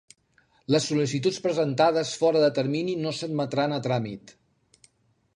Les 0.75 0.85
sol·licituds 0.91 1.35
presentades 1.43 2.13
fora 2.21 2.41
de 2.43 2.49
termini 2.59 2.95
no 3.01 3.11
s'admetran 3.19 3.77
a 3.77 3.77
tràmit. 3.89 4.33